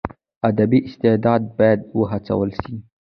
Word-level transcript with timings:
ادبي 0.49 0.79
استعداد 0.87 1.41
باید 1.59 1.79
وهڅول 1.99 2.49
سي. 2.61 2.73